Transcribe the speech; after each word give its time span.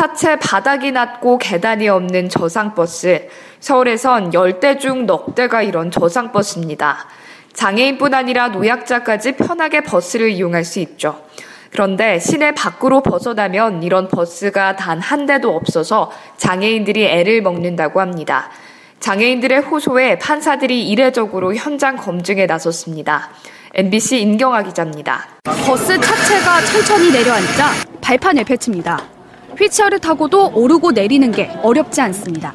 차체 0.00 0.38
바닥이 0.38 0.92
낮고 0.92 1.38
계단이 1.38 1.88
없는 1.88 2.28
저상버스. 2.28 3.28
서울에선 3.60 4.30
10대 4.30 4.78
중 4.78 5.06
넉 5.06 5.34
대가 5.34 5.62
이런 5.62 5.90
저상버스입니다. 5.90 7.06
장애인뿐 7.54 8.12
아니라 8.12 8.48
노약자까지 8.48 9.36
편하게 9.36 9.80
버스를 9.80 10.28
이용할 10.32 10.66
수 10.66 10.80
있죠. 10.80 11.22
그런데 11.72 12.18
시내 12.18 12.52
밖으로 12.52 13.02
벗어나면 13.02 13.82
이런 13.82 14.08
버스가 14.08 14.76
단 14.76 15.00
한 15.00 15.24
대도 15.24 15.56
없어서 15.56 16.12
장애인들이 16.36 17.06
애를 17.06 17.40
먹는다고 17.40 18.02
합니다. 18.02 18.50
장애인들의 19.00 19.60
호소에 19.62 20.18
판사들이 20.18 20.86
이례적으로 20.88 21.54
현장 21.54 21.96
검증에 21.96 22.44
나섰습니다. 22.44 23.30
MBC 23.72 24.20
임경아 24.20 24.62
기자입니다. 24.64 25.26
버스 25.64 25.98
차체가 25.98 26.60
천천히 26.66 27.10
내려앉자 27.12 27.70
발판을 28.02 28.44
펼칩니다. 28.44 29.15
휠체어를 29.58 29.98
타고도 29.98 30.52
오르고 30.54 30.92
내리는 30.92 31.30
게 31.32 31.50
어렵지 31.62 32.00
않습니다. 32.00 32.52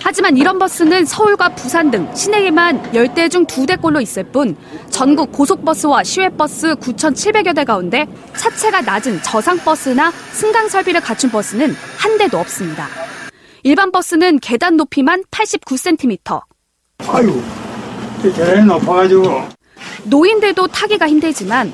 하지만 0.00 0.36
이런 0.36 0.58
버스는 0.58 1.06
서울과 1.06 1.54
부산 1.54 1.90
등 1.90 2.14
시내에만 2.14 2.92
10대 2.92 3.30
중 3.30 3.46
2대꼴로 3.46 4.02
있을 4.02 4.24
뿐 4.24 4.54
전국 4.90 5.32
고속버스와 5.32 6.04
시외버스 6.04 6.74
9,700여 6.74 7.54
대 7.56 7.64
가운데 7.64 8.06
차체가 8.36 8.82
낮은 8.82 9.22
저상버스나 9.22 10.10
승강 10.10 10.68
설비를 10.68 11.00
갖춘 11.00 11.30
버스는 11.30 11.74
한 11.96 12.18
대도 12.18 12.38
없습니다. 12.38 12.86
일반 13.62 13.90
버스는 13.90 14.40
계단 14.40 14.76
높이만 14.76 15.24
89cm. 15.30 16.42
아유, 17.08 17.42
계단이 18.22 18.66
높아가지고. 18.66 19.48
노인들도 20.04 20.66
타기가 20.66 21.08
힘들지만 21.08 21.72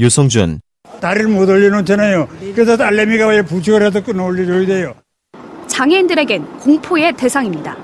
유성준 0.00 0.60
다리를 1.00 1.28
못 1.28 1.48
올려놓잖아요. 1.48 2.28
그래서 2.54 2.76
딸내미가 2.76 3.28
왜 3.28 3.42
부축을해서 3.42 4.02
끊어 4.02 4.24
올려줘야 4.24 4.66
돼요. 4.66 4.94
장애인들에겐 5.66 6.58
공포의 6.58 7.12
대상입니다. 7.12 7.76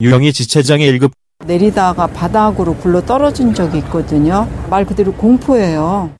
유영희 0.00 0.32
지체장애 0.32 0.90
1급 0.92 1.12
내리다가 1.44 2.06
바닥으로 2.06 2.74
굴러 2.76 3.00
떨어진 3.02 3.52
적이 3.54 3.78
있거든요. 3.78 4.48
말 4.68 4.84
그대로 4.84 5.12
공포예요. 5.12 6.10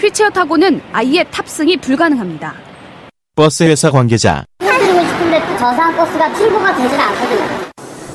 휠체어 0.00 0.30
타고는 0.30 0.80
아예 0.92 1.24
탑승이 1.24 1.76
불가능합니다. 1.78 2.54
버스 3.36 3.64
회사 3.64 3.90
관계자 3.90 4.44
타드리고 4.58 5.00
싶은데 5.06 5.40
저상 5.58 5.94
버스가 5.96 6.34
출고가 6.34 6.76
되질 6.76 6.98
않거든요. 6.98 7.59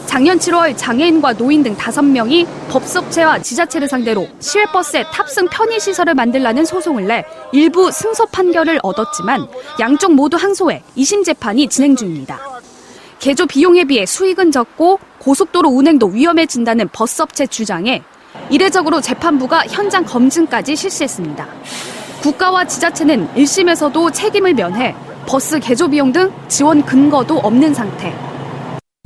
작년 0.05 0.37
7월 0.37 0.77
장애인과 0.77 1.33
노인 1.33 1.63
등 1.63 1.75
5명이 1.75 2.47
법사업체와 2.69 3.41
지자체를 3.41 3.87
상대로 3.87 4.27
시외버스에 4.39 5.05
탑승 5.11 5.47
편의시설을 5.49 6.13
만들라는 6.13 6.65
소송을 6.65 7.05
내 7.05 7.25
일부 7.51 7.91
승소 7.91 8.27
판결을 8.27 8.79
얻었지만 8.83 9.47
양쪽 9.79 10.13
모두 10.13 10.37
항소해 10.37 10.83
2심 10.95 11.25
재판이 11.25 11.67
진행 11.67 11.95
중입니다. 11.95 12.39
개조 13.19 13.45
비용에 13.45 13.83
비해 13.85 14.05
수익은 14.05 14.51
적고 14.51 14.99
고속도로 15.19 15.69
운행도 15.69 16.07
위험해진다는 16.07 16.89
버스업체 16.89 17.47
주장에 17.47 18.01
이례적으로 18.49 19.01
재판부가 19.01 19.65
현장 19.67 20.05
검증까지 20.05 20.75
실시했습니다. 20.75 21.47
국가와 22.21 22.65
지자체는 22.65 23.29
1심에서도 23.35 24.13
책임을 24.13 24.53
면해 24.53 24.95
버스 25.25 25.59
개조 25.59 25.87
비용 25.87 26.11
등 26.11 26.31
지원 26.47 26.83
근거도 26.85 27.37
없는 27.39 27.73
상태. 27.73 28.24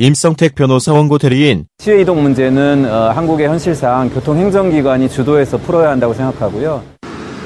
임성택 0.01 0.55
변호사 0.55 0.93
원고 0.93 1.17
대리인 1.17 1.65
시외 1.79 2.01
이동 2.01 2.23
문제는 2.23 2.89
어, 2.89 3.09
한국의 3.09 3.49
현실상 3.49 4.09
교통행정기관이 4.09 5.09
주도해서 5.09 5.57
풀어야 5.57 5.89
한다고 5.89 6.13
생각하고요. 6.13 6.81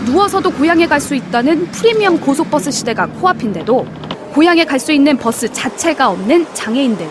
누워서도 0.06 0.52
고향에 0.52 0.86
갈 0.86 1.00
수 1.02 1.16
있다는 1.16 1.66
프리미엄 1.72 2.19
고속버스 2.22 2.69
시대가 2.69 3.08
코앞인데도 3.08 3.88
고향에 4.36 4.66
갈 4.66 4.80
수 4.80 4.91
있는 4.94 5.18
버스 5.18 5.52
자체가 5.52 6.12
없는 6.12 6.46
장애인들. 6.53 7.08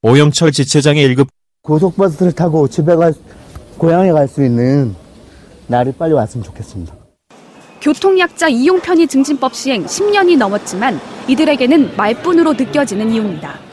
오영철 0.00 0.52
지체장애 0.52 1.06
1급 1.08 1.26
고속버스를 1.62 2.32
타고 2.32 2.66
집에 2.66 2.94
갈, 2.96 3.12
고향에 3.76 4.10
갈 4.12 4.26
수 4.26 4.42
있는 4.42 4.94
날이 5.66 5.92
빨리 5.92 6.14
왔으면 6.14 6.42
좋겠습니다. 6.44 6.94
교통약자 7.82 8.48
이용 8.48 8.80
편의 8.80 9.06
증진법 9.06 9.54
시행 9.54 9.84
10년이 9.84 10.38
넘었지만 10.38 10.98
이들에게는 11.28 11.94
말뿐으로 11.98 12.54
느껴지는 12.54 13.10
이유입니다. 13.10 13.65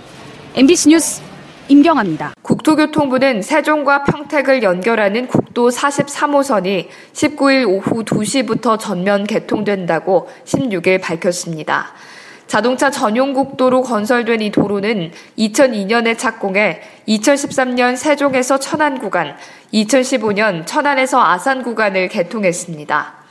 MBC 0.56 0.90
뉴스 0.90 1.20
임경아입니다. 1.68 2.36
국토교통부는 2.44 3.42
세종과 3.42 4.04
평택을 4.04 4.62
연결하는 4.62 5.26
국도 5.26 5.70
43호선이 5.70 6.90
19일 7.12 7.68
오후 7.68 8.04
2시부터 8.06 8.78
전면 8.78 9.24
개통된다고 9.24 10.30
16일 10.46 11.02
밝혔습니다. 11.02 11.94
자동차 12.46 12.92
전용 12.92 13.34
국도로 13.34 13.82
건설된 13.82 14.42
이 14.42 14.52
도로는 14.52 15.12
2002년에 15.40 16.20
착공해 16.20 16.82
2013년 17.08 17.98
세종에서 17.98 18.60
천안 18.60 19.00
구간, 19.00 19.36
2015년 19.74 20.68
천안에서 20.68 21.20
아산 21.20 21.64
구간을 21.64 22.10
개통했습니다. 22.10 23.24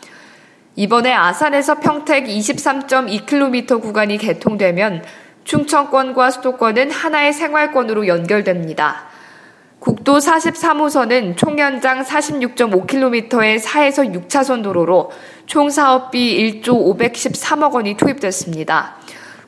이번에 0.75 1.13
아산에서 1.13 1.77
평택 1.79 2.25
23.2km 2.25 3.81
구간이 3.81 4.19
개통되면 4.19 5.05
충청권과 5.45 6.31
수도권은 6.31 6.91
하나의 6.91 7.33
생활권으로 7.33 8.07
연결됩니다. 8.07 9.07
국도 9.83 10.19
43호선은 10.19 11.37
총 11.37 11.59
연장 11.59 12.05
46.5km의 12.05 13.61
4에서 13.61 14.29
6차선 14.29 14.63
도로로 14.63 15.11
총 15.47 15.71
사업비 15.71 16.63
1조 16.63 16.97
513억 16.97 17.73
원이 17.73 17.97
투입됐습니다. 17.97 18.97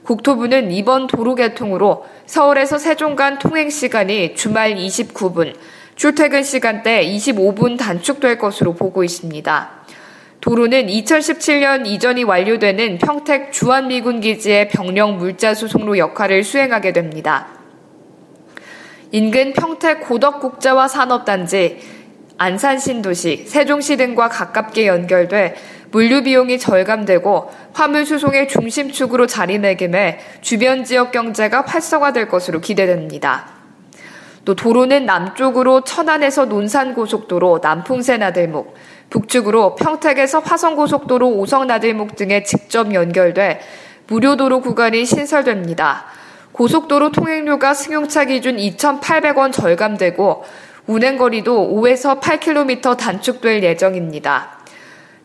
국토부는 0.02 0.72
이번 0.72 1.06
도로 1.06 1.36
개통으로 1.36 2.04
서울에서 2.26 2.78
세종 2.78 3.14
간 3.14 3.38
통행 3.38 3.70
시간이 3.70 4.34
주말 4.34 4.74
29분, 4.74 5.54
출퇴근 5.94 6.42
시간대 6.42 7.06
25분 7.06 7.78
단축될 7.78 8.38
것으로 8.38 8.74
보고 8.74 9.04
있습니다. 9.04 9.83
도로는 10.44 10.88
2017년 10.88 11.86
이전이 11.86 12.24
완료되는 12.24 12.98
평택 12.98 13.50
주한미군 13.50 14.20
기지의 14.20 14.68
병력 14.68 15.16
물자 15.16 15.54
수 15.54 15.68
송로 15.68 15.96
역할을 15.96 16.44
수행하게 16.44 16.92
됩니다. 16.92 17.46
인근 19.10 19.54
평택 19.54 20.00
고덕국제화 20.02 20.86
산업단지, 20.86 21.78
안산 22.36 22.78
신도시, 22.78 23.46
세종시 23.46 23.96
등과 23.96 24.28
가깝게 24.28 24.86
연결돼 24.86 25.54
물류 25.90 26.22
비용이 26.22 26.58
절감되고 26.58 27.50
화물 27.72 28.04
수송의 28.04 28.48
중심축으로 28.48 29.26
자리매김해 29.26 30.18
주변 30.42 30.84
지역 30.84 31.10
경제가 31.10 31.62
활성화될 31.62 32.28
것으로 32.28 32.60
기대됩니다. 32.60 33.46
또 34.44 34.54
도로는 34.54 35.06
남쪽으로 35.06 35.84
천안에서 35.84 36.44
논산고속도로 36.44 37.60
남풍새 37.62 38.18
나들목, 38.18 38.74
북측으로 39.10 39.74
평택에서 39.76 40.40
화성고속도로 40.40 41.28
오성나들목 41.28 42.16
등에 42.16 42.42
직접 42.42 42.92
연결돼 42.92 43.60
무료도로 44.06 44.60
구간이 44.60 45.04
신설됩니다. 45.04 46.04
고속도로 46.52 47.10
통행료가 47.10 47.74
승용차 47.74 48.26
기준 48.26 48.56
2,800원 48.56 49.52
절감되고 49.52 50.44
운행거리도 50.86 51.74
5에서 51.74 52.20
8km 52.20 52.96
단축될 52.96 53.62
예정입니다. 53.64 54.58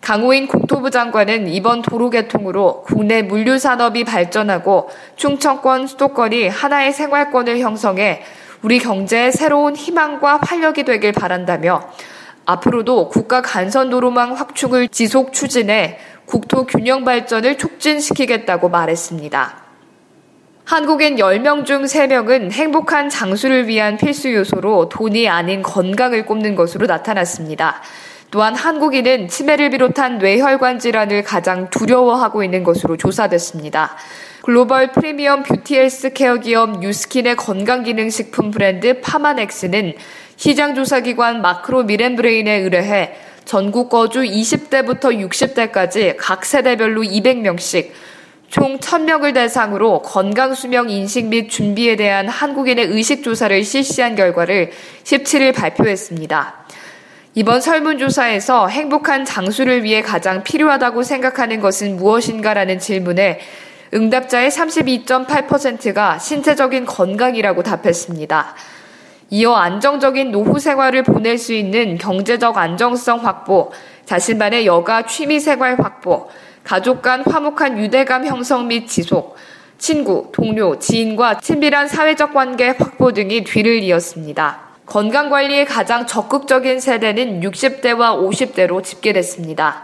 강호인 0.02 0.48
국토부 0.48 0.90
장관은 0.90 1.50
이번 1.50 1.82
도로 1.82 2.10
개통으로 2.10 2.84
국내 2.84 3.22
물류 3.22 3.60
산업이 3.60 4.06
발전하고 4.06 4.90
충청권 5.18 5.88
수도권이 5.88 6.48
하나의 6.48 6.94
생활권을 6.94 7.60
형성해 7.60 8.24
우리 8.62 8.80
경제의 8.80 9.32
새로운 9.32 9.76
희망과 9.76 10.40
활력이 10.42 10.84
되길 10.84 11.12
바란다며 11.12 11.92
앞으로도 12.50 13.10
국가 13.10 13.44
간선 13.44 13.92
도로망 13.92 14.34
확충을 14.34 14.88
지속 14.88 15.34
추진해 15.34 16.00
국토 16.26 16.66
균형 16.66 17.06
발전을 17.06 17.60
촉진시키겠다고 17.60 18.70
말했습니다. 18.70 19.58
한국인 20.66 21.18
10명 21.18 21.66
중 21.66 21.84
3명은 21.84 22.52
행복한 22.52 23.10
장수를 23.10 23.68
위한 23.68 23.98
필수 23.98 24.34
요소로 24.34 24.90
돈이 24.90 25.30
아닌 25.30 25.62
건강을 25.62 26.26
꼽는 26.26 26.56
것으로 26.56 26.88
나타났습니다. 26.88 27.82
또한 28.32 28.56
한국인은 28.56 29.28
치매를 29.28 29.72
비롯한 29.72 30.18
뇌혈관 30.18 30.80
질환을 30.80 31.24
가장 31.24 31.70
두려워하고 31.70 32.44
있는 32.44 32.64
것으로 32.64 32.98
조사됐습니다. 32.98 33.96
글로벌 34.44 34.92
프리미엄 34.92 35.44
beauty 35.44 35.76
health 35.76 36.14
care 36.14 36.38
기업 36.38 36.80
뉴스킨의 36.80 37.36
건강기능식품 37.36 38.52
브랜드 38.52 39.02
파마넥스는 39.02 39.94
시장조사기관 40.40 41.42
마크로밀 41.42 41.84
엠브레인에 41.84 42.60
의뢰해 42.60 43.12
전국 43.44 43.90
거주 43.90 44.22
20대부터 44.22 45.12
60대까지 45.30 46.16
각 46.18 46.46
세대별로 46.46 47.02
200명씩 47.02 47.90
총 48.48 48.80
1000명을 48.80 49.34
대상으로 49.34 50.02
건강수명 50.02 50.90
인식 50.90 51.26
및 51.26 51.50
준비에 51.50 51.98
대한 51.98 52.30
한국인의 52.30 52.86
의식조사를 52.86 53.64
실시한 53.66 54.16
결과를 54.16 54.72
17일 55.04 55.54
발표했습니다. 55.54 56.56
이번 57.36 57.60
설문조사에서 57.60 58.70
행복한 58.70 59.26
장수를 59.26 59.84
위해 59.84 60.02
가장 60.02 60.44
필요하다고 60.44 61.04
생각하는 61.04 61.60
것은 61.60 61.98
무엇인가라는 61.98 62.80
질문에 62.80 63.42
응답자의 63.94 64.52
32.8%가 64.52 66.18
신체적인 66.18 66.86
건강이라고 66.86 67.62
답했습니다. 67.62 68.56
이어 69.32 69.54
안정적인 69.54 70.32
노후 70.32 70.60
생활을 70.60 71.04
보낼 71.04 71.38
수 71.38 71.54
있는 71.54 71.98
경제적 71.98 72.58
안정성 72.58 73.26
확보, 73.26 73.72
자신만의 74.06 74.66
여가 74.66 75.06
취미 75.06 75.40
생활 75.40 75.80
확보, 75.80 76.30
가족 76.64 77.02
간 77.04 77.24
화목한 77.24 77.78
유대감 77.78 78.26
형성 78.26 78.68
및 78.68 78.88
지속, 78.88 79.36
친구, 79.78 80.30
동료, 80.34 80.80
지인과 80.80 81.40
친밀한 81.42 81.88
사회적 81.88 82.34
관계 82.34 82.70
확보 82.70 83.14
등이 83.14 83.44
뒤를 83.44 83.84
이었습니다. 83.84 84.70
건강 84.88 85.30
관리에 85.30 85.66
가장 85.66 86.08
적극적인 86.08 86.80
세대는 86.80 87.42
60대와 87.42 88.18
50대로 88.18 88.84
집계됐습니다. 88.84 89.84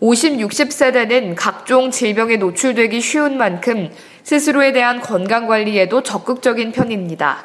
50, 0.00 0.38
60세대는 0.38 1.34
각종 1.36 1.90
질병에 1.90 2.38
노출되기 2.38 3.02
쉬운 3.02 3.36
만큼 3.36 3.90
스스로에 4.22 4.72
대한 4.72 5.02
건강 5.02 5.46
관리에도 5.46 6.02
적극적인 6.02 6.72
편입니다. 6.72 7.44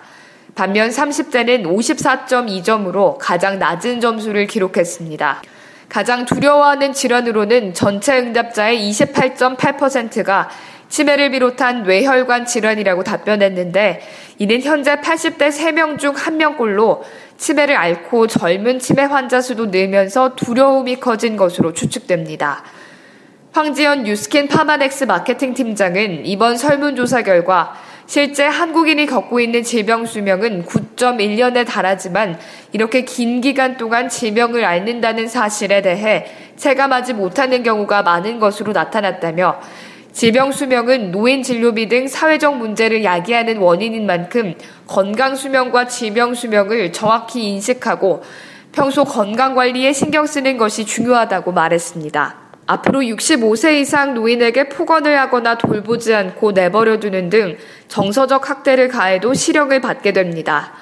반면 0.56 0.90
30대는 0.90 1.64
54.2점으로 1.66 3.18
가장 3.20 3.60
낮은 3.60 4.00
점수를 4.00 4.48
기록했습니다. 4.48 5.44
가장 5.90 6.26
두려워하는 6.26 6.94
질환으로는 6.94 7.74
전체 7.74 8.18
응답자의 8.18 8.90
28.8%가 8.90 10.50
치매를 10.88 11.32
비롯한 11.32 11.84
뇌혈관 11.84 12.46
질환이라고 12.46 13.04
답변했는데 13.04 14.02
이는 14.38 14.62
현재 14.62 14.96
80대 14.96 15.50
3명 15.50 16.00
중 16.00 16.14
1명꼴로 16.14 17.02
치매를 17.38 17.76
앓고 17.76 18.28
젊은 18.28 18.80
치매 18.80 19.04
환자 19.04 19.42
수도 19.42 19.66
늘면서 19.66 20.36
두려움이 20.36 21.02
커진 21.02 21.36
것으로 21.36 21.74
추측됩니다. 21.74 22.64
황지연 23.52 24.04
뉴스킨 24.04 24.48
파마넥스 24.48 25.06
마케팅 25.06 25.54
팀장은 25.54 26.26
이번 26.26 26.58
설문조사 26.58 27.24
결과 27.24 27.76
실제 28.08 28.46
한국인이 28.46 29.06
겪고 29.08 29.40
있는 29.40 29.64
질병 29.64 30.06
수명은 30.06 30.66
9.1년에 30.66 31.66
달하지만 31.66 32.38
이렇게 32.72 33.04
긴 33.04 33.42
기간 33.42 33.78
동안 33.78 34.10
질병을 34.10 34.64
앓는다는 34.64 35.28
사실에 35.28 35.82
대해 35.82 36.28
체감하지 36.56 37.14
못하는 37.14 37.64
경우가 37.64 38.04
많은 38.04 38.40
것으로 38.40 38.74
나타났다며 38.74 39.60
질병 40.12 40.52
수명은 40.52 41.12
노인 41.12 41.44
진료비 41.44 41.90
등 41.90 42.08
사회적 42.08 42.58
문제를 42.58 43.04
야기하는 43.04 43.58
원인인 43.58 44.06
만큼 44.06 44.54
건강 44.88 45.36
수명과 45.36 45.88
질병 45.88 46.36
수명을 46.36 46.94
정확히 46.94 47.50
인식하고 47.50 48.24
평소 48.72 49.04
건강 49.04 49.56
관리에 49.56 49.92
신경 49.94 50.26
쓰는 50.26 50.58
것이 50.58 50.86
중요하다고 50.86 51.52
말했습니다. 51.52 52.45
앞으로 52.68 53.02
65세 53.02 53.80
이상 53.82 54.14
노인에게 54.14 54.70
폭언을 54.70 55.18
하거나 55.20 55.58
돌보지 55.58 56.14
않고 56.14 56.54
내버려 56.54 57.00
두는 57.00 57.30
등 57.30 57.58
정서적 57.88 58.50
학대를 58.50 58.88
가해도 58.88 59.34
실형을 59.34 59.82
받게 59.82 60.14
됩니다. 60.14 60.74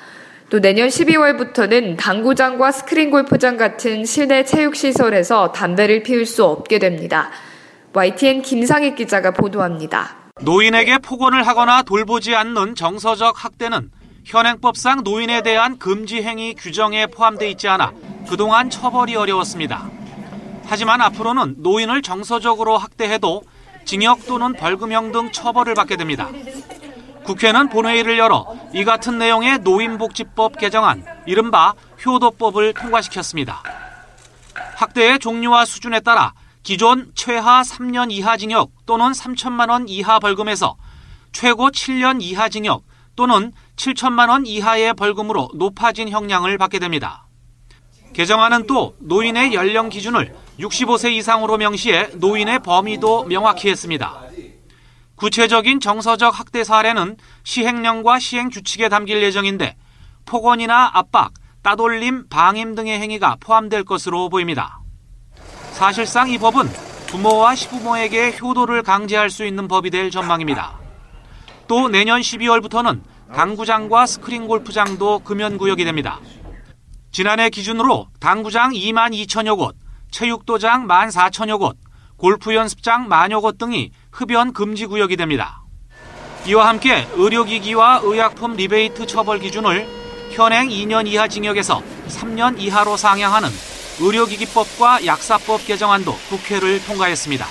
또 0.50 0.60
내년 0.60 0.88
12월부터는 0.88 1.98
당구장과 1.98 2.72
스크린 2.72 3.10
골프장 3.10 3.58
같은 3.58 4.06
실내 4.06 4.46
체육시설에서 4.46 5.52
담배를 5.52 6.04
피울 6.04 6.26
수 6.26 6.46
없게 6.46 6.80
됩니다. 6.80 7.32
YTN 7.94 8.42
김상익 8.42 8.96
기자가 8.96 9.32
보도합니다. 9.32 10.16
노인에게 10.42 11.00
폭언을 11.00 11.46
하거나 11.46 11.84
돌보지 11.84 12.36
않는 12.36 12.76
정서적 12.76 13.44
학대는 13.44 13.92
현행법상 14.26 15.02
노인에 15.04 15.42
대한 15.42 15.78
금지 15.78 16.24
행위 16.24 16.54
규정에 16.54 17.08
포함되어 17.08 17.50
있지 17.50 17.68
않아 17.68 17.92
그동안 18.30 18.70
처벌이 18.70 19.16
어려웠습니다. 19.16 19.90
하지만 20.65 21.01
앞으로는 21.01 21.56
노인을 21.60 22.01
정서적으로 22.01 22.77
학대해도 22.77 23.44
징역 23.86 24.25
또는 24.25 24.54
벌금형 24.54 25.12
등 25.12 25.31
처벌을 25.31 25.75
받게 25.75 25.98
됩니다. 25.98 26.30
국회는 27.24 27.69
본회의를 27.69 28.18
열어 28.18 28.56
이 28.74 28.83
같은 28.83 29.18
내용의 29.18 29.60
노인복지법 29.60 30.57
개정안, 30.57 31.06
이른바 31.25 31.74
효도법을 32.06 32.74
통과시켰습니다. 32.74 33.63
학대의 34.75 35.19
종류와 35.19 35.65
수준에 35.65 36.00
따라 36.00 36.33
기존 36.63 37.12
최하 37.15 37.62
3년 37.62 38.12
이하 38.12 38.38
징역 38.38 38.71
또는 38.86 39.12
3천만 39.12 39.69
원 39.69 39.88
이하 39.88 40.19
벌금에서 40.19 40.75
최고 41.31 41.69
7년 41.69 42.21
이하 42.21 42.50
징역 42.50 42.83
또는 43.15 43.51
7천만 43.75 44.30
원 44.30 44.45
이하의 44.45 44.94
벌금으로 44.94 45.50
높아진 45.56 46.10
형량을 46.10 46.57
받게 46.57 46.80
됩니다. 46.80 47.27
개정안은 48.13 48.68
또 48.68 48.95
노인의 49.00 49.54
연령 49.54 49.89
기준을 49.89 50.33
65세 50.60 51.12
이상으로 51.14 51.58
명시해 51.58 52.12
노인의 52.16 52.60
범위도 52.60 53.26
명확히 53.26 53.70
했습니다. 53.70 54.22
구체적인 55.16 55.80
정서적 55.80 56.38
학대 56.38 56.64
사례는 56.64 57.18
시행령과 57.44 58.20
시행 58.20 58.50
규칙에 58.50 58.90
담길 58.90 59.22
예정인데 59.24 59.76
폭언이나 60.26 60.92
압박, 60.94 61.34
따돌림, 61.62 62.28
방임 62.30 62.76
등의 62.76 63.00
행위가 63.00 63.38
포함될 63.40 63.84
것으로 63.84 64.30
보입니다. 64.30 64.80
사실상 65.72 66.30
이 66.30 66.38
법은 66.38 66.70
부모와 67.08 67.56
시부모에게 67.56 68.38
효도를 68.40 68.84
강제할 68.84 69.30
수 69.30 69.46
있는 69.46 69.68
법이 69.68 69.90
될 69.90 70.12
전망입니다. 70.12 70.80
또 71.68 71.88
내년 71.88 72.22
12월부터는 72.22 73.02
당구장과 73.34 74.06
스크린 74.06 74.48
골프장도 74.48 75.20
금연 75.20 75.58
구역이 75.58 75.86
됩니다. 75.86 76.20
지난해 77.12 77.50
기준으로 77.50 78.08
당구장 78.20 78.72
2만 78.72 79.14
2천여 79.14 79.58
곳, 79.58 79.76
체육도장 80.13 80.88
1만 80.88 81.12
4천여 81.12 81.60
곳, 81.60 81.75
골프 82.18 82.54
연습장 82.56 83.10
만여 83.10 83.42
곳 83.42 83.57
등이 83.57 83.92
흡연 84.12 84.54
금지 84.54 84.86
구역이 84.86 85.18
됩니다. 85.18 85.63
이와 86.45 86.68
함께 86.68 87.07
의료기기와 87.15 88.01
의약품 88.04 88.54
리베이트 88.56 89.07
처벌 89.07 89.39
기준을 89.39 89.88
현행 90.32 90.70
2년 90.70 91.08
이하 91.08 91.27
징역에서 91.27 91.82
3년 92.08 92.60
이하로 92.60 92.96
상향하는 92.96 93.50
의료기기법과 94.00 95.05
약사법 95.05 95.65
개정안도 95.65 96.13
국회를 96.29 96.84
통과했습니다. 96.86 97.46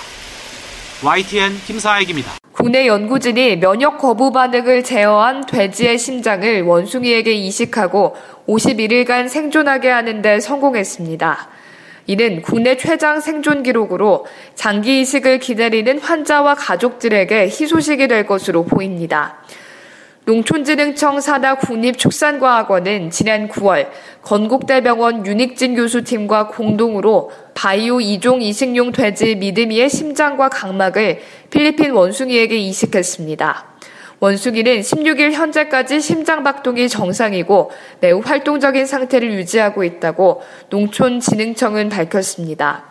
YTN 1.03 1.57
김사익입니다. 1.65 2.31
국내 2.53 2.87
연구진이 2.87 3.57
면역 3.57 3.97
거부 3.97 4.31
반응을 4.31 4.83
제어한 4.83 5.45
돼지의 5.47 5.97
심장을 5.97 6.61
원숭이에게 6.61 7.33
이식하고 7.33 8.15
51일간 8.47 9.27
생존하게 9.27 9.89
하는 9.89 10.21
데 10.21 10.39
성공했습니다. 10.39 11.52
이는 12.07 12.41
국내 12.41 12.77
최장 12.77 13.21
생존 13.21 13.63
기록으로 13.63 14.25
장기 14.55 15.01
이식을 15.01 15.39
기다리는 15.39 15.99
환자와 15.99 16.55
가족들에게 16.55 17.45
희소식이 17.45 18.07
될 18.07 18.25
것으로 18.25 18.65
보입니다. 18.65 19.37
농촌진흥청 20.25 21.19
산하 21.19 21.55
국립축산과학원은 21.55 23.09
지난 23.09 23.49
9월 23.49 23.89
건국대병원 24.21 25.25
윤익진 25.25 25.75
교수팀과 25.75 26.47
공동으로 26.47 27.31
바이오 27.53 27.97
2종 27.97 28.41
이식용 28.41 28.93
돼지 28.93 29.35
미드미의 29.35 29.89
심장과 29.89 30.47
각막을 30.47 31.19
필리핀 31.49 31.91
원숭이에게 31.91 32.57
이식했습니다. 32.57 33.72
원숭이는 34.23 34.79
16일 34.79 35.33
현재까지 35.33 35.99
심장 35.99 36.43
박동이 36.43 36.87
정상이고 36.87 37.71
매우 37.99 38.21
활동적인 38.23 38.85
상태를 38.85 39.33
유지하고 39.33 39.83
있다고 39.83 40.41
농촌진흥청은 40.69 41.89
밝혔습니다. 41.89 42.85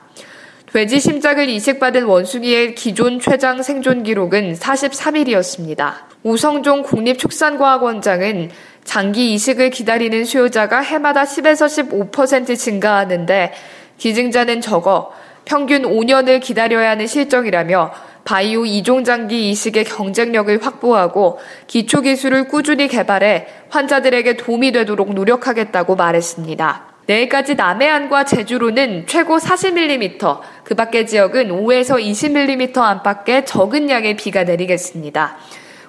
돼지 0.70 1.00
심장을 1.00 1.48
이식받은 1.48 2.04
원숭이의 2.04 2.74
기존 2.74 3.18
최장 3.18 3.62
생존 3.62 4.02
기록은 4.02 4.56
43일이었습니다. 4.56 5.94
우성종 6.22 6.82
국립축산과학원장은 6.82 8.50
장기 8.84 9.32
이식을 9.32 9.70
기다리는 9.70 10.26
수요자가 10.26 10.80
해마다 10.80 11.24
10에서 11.24 12.10
15% 12.10 12.58
증가하는데 12.58 13.54
기증자는 13.96 14.60
적어 14.60 15.14
평균 15.46 15.82
5년을 15.84 16.42
기다려야 16.42 16.90
하는 16.90 17.06
실정이라며 17.06 18.11
바이오 18.24 18.66
이종 18.66 19.04
장기 19.04 19.50
이식의 19.50 19.84
경쟁력을 19.84 20.64
확보하고 20.64 21.38
기초 21.66 22.00
기술을 22.00 22.48
꾸준히 22.48 22.88
개발해 22.88 23.46
환자들에게 23.70 24.36
도움이 24.36 24.72
되도록 24.72 25.12
노력하겠다고 25.14 25.96
말했습니다. 25.96 26.92
내일까지 27.06 27.56
남해안과 27.56 28.24
제주로는 28.24 29.06
최고 29.06 29.38
40mm, 29.38 30.40
그 30.62 30.74
밖의 30.74 31.06
지역은 31.06 31.48
5에서 31.48 32.00
20mm 32.00 32.78
안팎의 32.78 33.44
적은 33.44 33.90
양의 33.90 34.16
비가 34.16 34.44
내리겠습니다. 34.44 35.36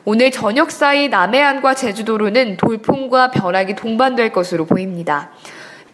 오늘 0.06 0.32
저녁 0.32 0.72
사이 0.72 1.08
남해안과 1.08 1.76
제주도로는 1.76 2.58
돌풍과 2.58 3.32
벼락이 3.32 3.76
동반될 3.76 4.34
것으로 4.34 4.66
보입니다. 4.66 5.32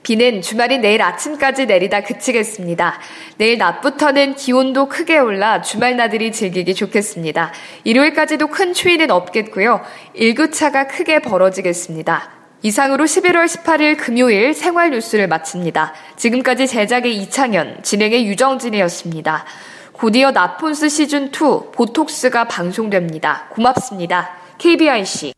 비는 0.04 0.42
주말인 0.42 0.82
내일 0.82 1.02
아침까지 1.02 1.66
내리다 1.66 2.02
그치겠습니다. 2.02 3.00
내일 3.38 3.58
낮부터는 3.58 4.36
기온도 4.36 4.88
크게 4.88 5.18
올라 5.18 5.62
주말 5.62 5.98
나들이 5.98 6.32
즐기기 6.32 6.74
좋겠습니다. 6.74 7.52
일요일까지도 7.84 8.48
큰 8.48 8.74
추위는 8.74 9.12
없겠고요. 9.12 9.82
일교차가 10.14 10.88
크게 10.88 11.20
벌어지겠습니다. 11.20 12.32
이상으로 12.62 13.06
11월 13.06 13.46
18일 13.46 13.98
금요일 13.98 14.54
생활 14.54 14.92
뉴스를 14.92 15.28
마칩니다. 15.28 15.94
지금까지 16.18 16.68
제작의 16.68 17.16
이창현, 17.18 17.84
진행의 17.84 18.28
유정진이었습니다. 18.28 19.46
곧이어 19.94 20.32
나폰스 20.32 20.88
시즌2 20.88 21.72
보톡스가 21.74 22.46
방송됩니다. 22.46 23.48
고맙습니다. 23.50 24.38
KBIC. 24.58 25.34